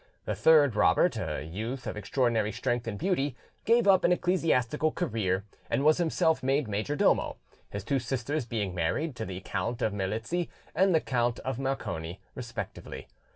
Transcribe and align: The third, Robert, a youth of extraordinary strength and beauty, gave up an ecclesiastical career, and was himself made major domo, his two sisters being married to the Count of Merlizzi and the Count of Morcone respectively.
The 0.25 0.33
third, 0.33 0.75
Robert, 0.75 1.15
a 1.19 1.43
youth 1.43 1.85
of 1.85 1.95
extraordinary 1.95 2.51
strength 2.51 2.87
and 2.87 2.97
beauty, 2.97 3.35
gave 3.65 3.87
up 3.87 4.03
an 4.03 4.11
ecclesiastical 4.11 4.91
career, 4.91 5.45
and 5.69 5.83
was 5.85 5.99
himself 5.99 6.41
made 6.41 6.67
major 6.67 6.95
domo, 6.95 7.37
his 7.69 7.83
two 7.83 7.99
sisters 7.99 8.47
being 8.47 8.73
married 8.73 9.15
to 9.17 9.25
the 9.25 9.41
Count 9.41 9.79
of 9.83 9.93
Merlizzi 9.93 10.49
and 10.73 10.95
the 10.95 11.01
Count 11.01 11.37
of 11.41 11.59
Morcone 11.59 12.17
respectively. 12.33 13.09